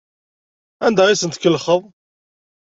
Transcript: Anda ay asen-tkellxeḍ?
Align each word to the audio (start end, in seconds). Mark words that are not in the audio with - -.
Anda 0.85 1.01
ay 1.05 1.13
asen-tkellxeḍ? 1.13 1.81